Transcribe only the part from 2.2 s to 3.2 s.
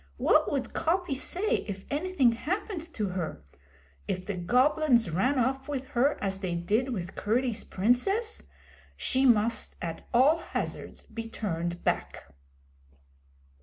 happened to